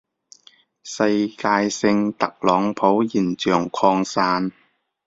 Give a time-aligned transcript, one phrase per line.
[0.83, 4.51] 世界性特朗普現象擴散